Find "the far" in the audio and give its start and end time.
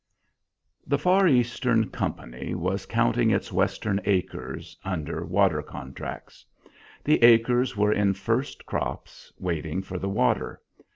0.87-1.27